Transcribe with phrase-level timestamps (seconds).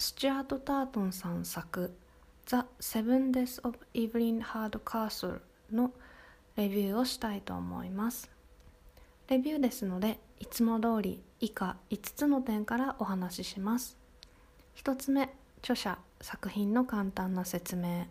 [0.00, 1.94] スチュアート・タートンさん作
[2.48, 5.92] 「The Seven Deaths of Evelyn Hardcastle」の
[6.56, 8.30] レビューをしたいと思います。
[9.28, 13.98] レビューですのでいつも通り以下5つの点からお話しします。
[14.76, 18.06] 1つ目著者作品の簡単な説明。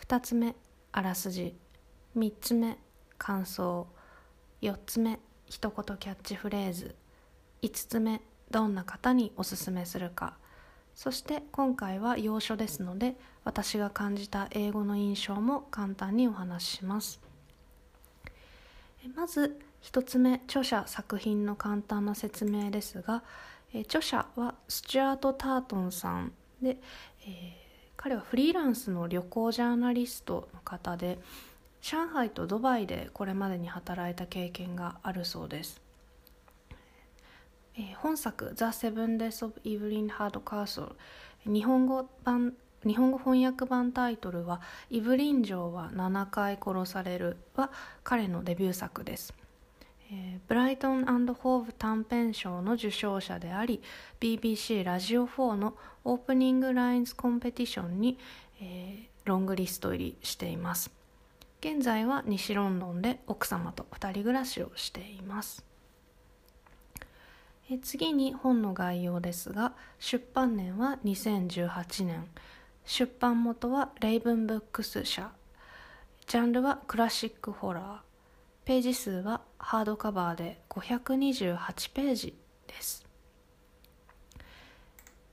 [0.00, 0.56] 2つ目
[0.92, 1.54] あらすじ。
[2.16, 2.78] 3つ目
[3.18, 3.86] 感想。
[4.62, 6.96] 4つ目一言キャッチフレーズ。
[7.60, 10.38] 5つ目どんな方におすすめするか。
[10.98, 17.20] そして今回は要所ですので私が感じた英語の印象も簡単にお話しします。
[19.14, 23.22] まず1つ目著者作品の簡単な説明ですが
[23.82, 26.78] 著者はスチュアート・タートンさんで、
[27.24, 27.28] えー、
[27.96, 31.20] 彼はフリーランスの旅行ジャーナリストの方で
[31.80, 35.80] 上海とドバイでこれまでに働いた経験があるそうです、
[38.02, 40.94] 本作「The Seven Days of Evelyn Hardcastle」
[41.44, 42.54] 日本語版
[42.86, 47.70] 日本語翻訳版タイトルは「イブリン城は7回殺される」は
[48.04, 49.34] 彼のデビュー作です。
[50.10, 53.82] えー、ブライトンホーブ短編賞の受賞者であり
[54.20, 58.18] BBC ラジオ4のオープニングラインズコンペティションに、
[58.60, 60.90] えー、ロングリスト入りしています。
[61.60, 65.67] 現在は西ロンドンで奥様と2人暮らしをしています。
[67.70, 72.24] え次に本の概要ですが出版年は2018年
[72.88, 75.30] 出版元はレイブンブックス社。
[76.26, 77.98] ジャンルはクラシックホラー。
[78.64, 82.34] ページ数はハードカバーで528ページ
[82.66, 83.06] です。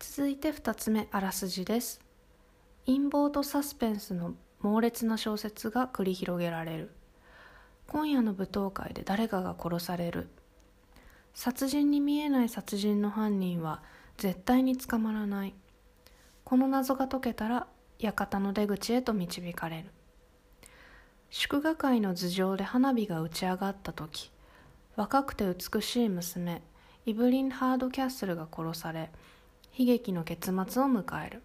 [0.00, 2.00] 続いて2つ目あらすじです。
[2.84, 6.90] 陰謀とサスペンスの猛烈な小説が繰り広げられる。
[7.86, 10.26] 今夜の舞踏会で誰かが殺される。
[11.36, 13.82] 殺人に見えない殺人の犯人は
[14.16, 15.54] 絶対に捕まらない。
[16.44, 17.66] この謎が解けたら
[18.00, 19.90] 館の出口へと導かれる。
[21.28, 24.32] 祝賀会の頭上で花火が打ち上がった時
[24.96, 26.62] 若くて美しい娘
[27.04, 29.10] イブリン・ハードキャッスルが殺され
[29.76, 31.42] 悲劇の結末を迎える。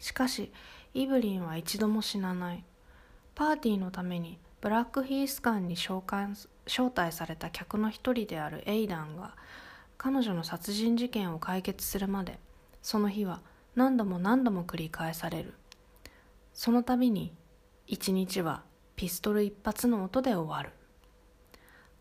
[0.00, 0.50] しかし
[0.94, 2.64] イブリンは一度も死なない。
[3.36, 6.34] パーティーのためにブラックヒース館に召喚
[6.70, 9.34] 招待された客の一人であるエイダンが
[9.98, 12.38] 彼女の殺人事件を解決するまで
[12.80, 13.40] その日は
[13.74, 15.54] 何度も何度も繰り返される。
[16.54, 17.32] その度に
[17.86, 18.62] 一日は
[18.96, 20.70] ピストル一発の音で終わる。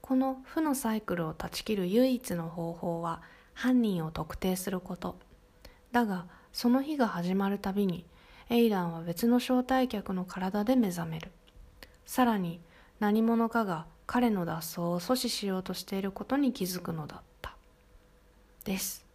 [0.02, 3.22] この負のサイクルを断ち切る唯一の方法は
[3.54, 5.18] 犯人を特定すること。
[5.92, 8.06] だがその日が始まるたびに
[8.50, 11.32] エイダンは別の招待客の体で目覚める。
[12.06, 12.60] さらに
[13.00, 17.54] 何者かが彼の脱走を阻止しようとしていることに気づくのだった。
[18.66, 19.06] です。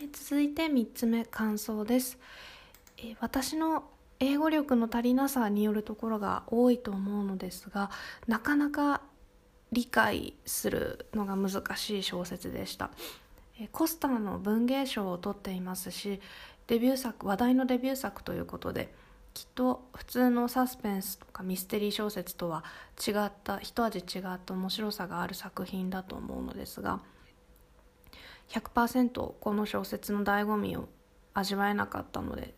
[0.00, 2.18] え続いて3つ目感想です。
[2.98, 3.82] え私の
[4.20, 7.90] 英語力の足りなさによるところが多いと思うのですが
[8.28, 9.00] なかなか
[9.72, 12.90] 理解するのが難しい小説でした。
[13.72, 16.20] コスターの文芸賞を取っていますし
[16.68, 18.94] デビュー作話題のデビュー作ということで
[19.32, 22.64] きっと普通のサスペンスとかミステリー小説とは
[23.06, 27.00] 違った一味違った面白さがある作品だと思うのですが
[28.48, 30.88] 100%この小説の醍醐味を
[31.34, 32.54] 味わえなかったので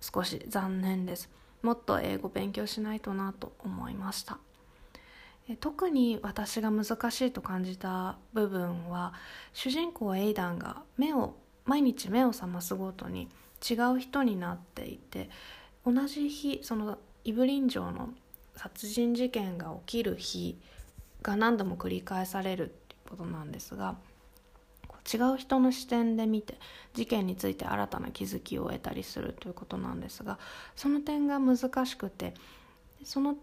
[0.00, 1.30] 少し残念です。
[1.62, 4.38] もっと英語勉強しないとなと思いました。
[5.60, 9.14] 特に私が難しいと感じた部分は
[9.52, 13.28] 主人公エイダンが目を毎日目を覚ますごとに
[13.68, 15.30] 違う人になっていて
[15.86, 18.10] 同じ日そのイブリン城の
[18.56, 20.58] 殺人事件が起きる日
[21.22, 23.94] が何度も繰り返されるっていうことなんですが
[25.12, 26.58] 違う人の視点で見て
[26.92, 30.38] 事件について新たな気づきを得たりするということなんですが
[30.74, 32.34] その点が難しくて
[33.04, 33.36] その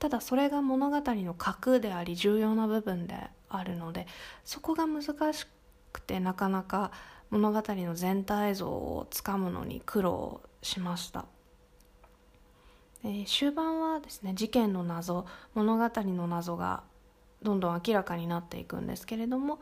[0.00, 3.14] ただそれが物語の核であり重要な部分で
[3.48, 4.08] あるので
[4.44, 5.02] そこが難
[5.32, 5.46] し
[5.92, 6.90] くてなかなか
[7.32, 11.24] 物語の全体像をつかむのに苦労しました、
[13.04, 16.82] えー、終盤はですね事件の謎物語の謎が
[17.42, 19.58] どんどん明らかになっていくんですけれども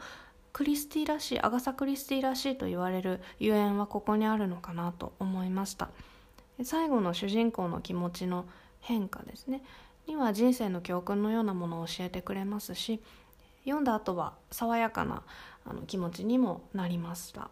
[0.52, 5.90] クリスティらしいアガサ・クリスティらしいと言われるゆえんはここにあるのかなと思いました。
[6.64, 8.46] 最後の主人公の気持ちの
[8.81, 9.62] 変化ですね。
[10.08, 13.00] には人生の教訓のようなものを教えてくれますし
[13.64, 15.23] 読んだ後は爽やかな
[15.64, 17.50] あの気持ちにもなりました。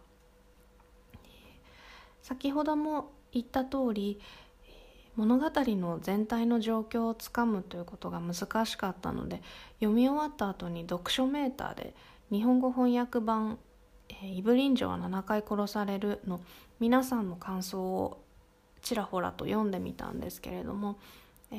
[2.22, 4.20] 先ほども言った通り
[5.16, 9.42] 物語の全体の状況をつかむということが難しかったので
[9.80, 11.94] 読み終わった後に読書メーターで
[12.30, 13.58] 日本語翻訳版
[14.22, 16.40] 「イブリン城は7回殺される」の
[16.78, 18.22] 皆さんの感想を
[18.80, 20.98] ちらほらと読んでみたんですけれども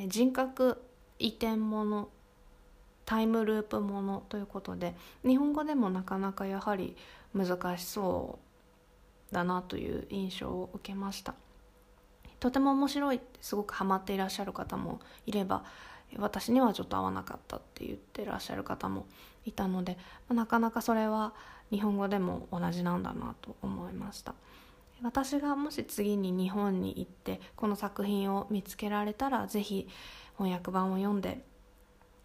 [0.07, 0.81] 人格
[1.19, 2.09] 移転もの
[3.05, 4.95] タイムループものということで
[5.25, 6.95] 日本語でもなかなかやはり
[7.33, 8.48] 難しそう
[9.31, 11.35] だなという印象を受けました。
[12.39, 15.63] とても面白いってすごくハマっていらっしゃる方もいれば
[16.17, 19.05] 私にはちょっと合わなかったって言ってらっしゃる方も
[19.45, 19.97] いたので
[20.29, 21.33] なかなかそれは
[21.69, 24.33] 日本語でも同じなんだなと思いました。
[25.01, 29.87] 私がもし次に日本に行ってこの作品を見つけられたら是非
[30.37, 31.45] 翻訳版を読んで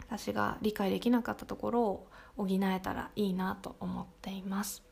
[0.08, 2.06] 私が理解できなかったところを
[2.36, 4.82] 補えたらいいなと思っています、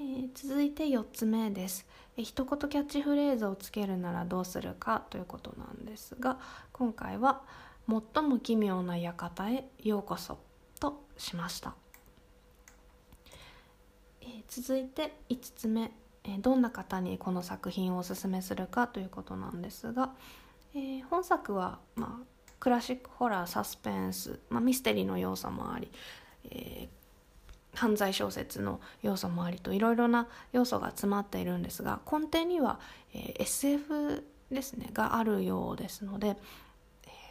[0.00, 1.86] えー、続いて4つ目です、
[2.16, 6.38] えー、一言キャッチフレーズをつけるならどうするかということなんですが
[6.72, 7.42] 今回は
[8.14, 10.38] 「最も奇妙な館へようこそ」
[10.78, 11.74] としました、
[14.20, 15.92] えー、続いて5つ目。
[16.24, 20.12] えどんな方にこの作品をおすすめするかということなんですが、
[20.74, 22.26] えー、本作は、まあ、
[22.60, 25.90] クラシックホラーサスペンス、まあ、ミステリーの要素もあり、
[26.44, 26.97] えー、
[27.74, 32.80] 犯罪小説の要素もありといろいろな要素が詰まっているんですが根底には、
[33.14, 36.38] えー、SF ですねがあるようですので、えー、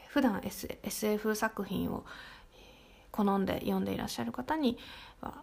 [0.09, 2.05] 普段、S、SF 作品を、
[2.53, 4.77] え好んで読んでいらっしゃる方に
[5.21, 5.41] は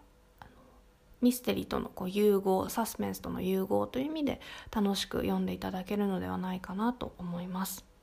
[1.21, 4.41] ミステリーとのこう融合サスペンスとの融合という意味で
[4.73, 7.94] 楽しく読んでいただけるのではないかなと思います。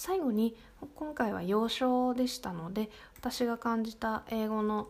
[0.00, 0.56] 最後に
[0.94, 2.88] 今回は洋書でしたので
[3.18, 4.88] 私が感じた英語の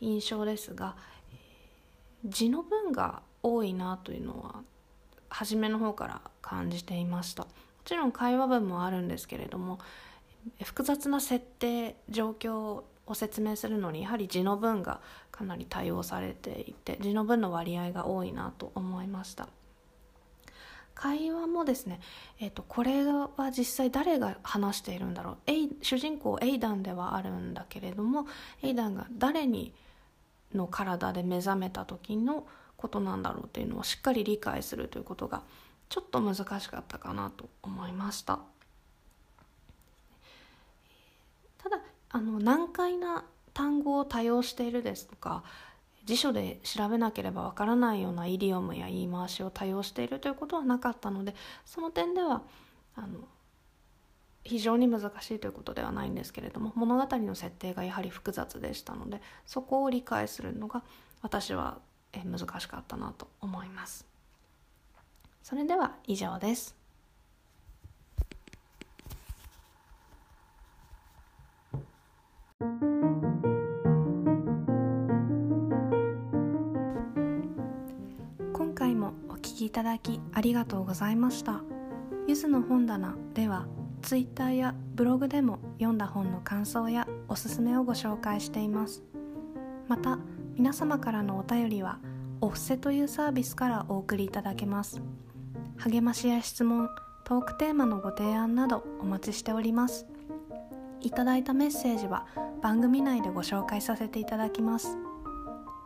[0.00, 0.96] 印象ですが
[2.24, 4.56] 字の文が多いなというのは
[5.28, 7.44] 初めの方から感じていました。
[7.44, 7.50] も
[7.84, 9.78] ちろん会話文もあるんですけれども
[10.64, 15.00] 複雑な設定状況を説明するのにやはり字の文が
[15.30, 19.48] かなり対応されていて字の文の割合が多いなと思いました。
[20.94, 22.00] 会話もですね、
[22.40, 25.36] えーと、これは実際誰が話しているんだろう。
[25.82, 28.26] 主人公エイダンではあるんだけれども
[28.62, 29.72] エイダンが誰に
[30.54, 32.46] の体で目覚めた時の
[32.76, 35.42] ことなんだろうっていうのをしっかり理解するということが
[35.88, 38.40] ちょっと難しかったかなと思いました。
[41.58, 41.78] ただ
[42.10, 43.24] あの難解な
[43.54, 45.44] 単語を多用しているですとか
[46.04, 51.34] 辞書で調べなければわからないようなイディオムや言い回しを多用しているということはなかったので
[51.64, 52.42] その点では
[52.96, 53.20] あの
[54.44, 60.82] 非常に難しいということではないんですけれども物語の設定がやはり複雑でしたのでそこを理解するのが
[61.20, 61.78] 私は
[62.12, 64.06] 難しかったなと思います。
[65.42, 66.81] それでは以上です。
[80.02, 81.62] きありがとうございました。
[82.26, 83.66] ゆずの本棚では
[84.02, 89.02] ツイッターやブログでも読んだ本の感想やおすすめをご紹介しています。
[89.88, 90.18] また
[90.54, 91.98] 皆様からのお便りは
[92.40, 95.00] お布施というサービスからお送りいただけます。
[95.78, 96.88] 励ましや質問
[97.24, 100.06] トークテーマのご提案などお待ちしております。
[101.00, 102.26] いただいたメッセージは
[102.62, 104.96] 番組内でご紹介させていただきます。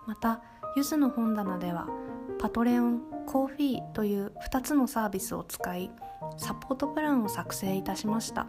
[0.06, 0.42] また
[0.76, 1.88] ゆずの本棚では
[2.38, 5.90] パトレオンコーヒーという2つのサービスを使い
[6.38, 8.46] サポートプランを作成いたしました。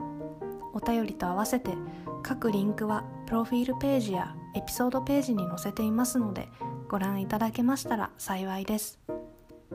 [0.74, 1.72] お便りと合わせて
[2.22, 6.48] 各リンクはプロフィールページやエピソードページに載せていますので
[6.88, 9.00] ご覧いただけましたら幸いです。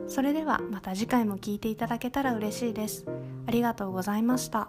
[0.07, 3.05] それではまた次回も聴いていただけたら嬉しいです。
[3.45, 4.62] ありがとうございました。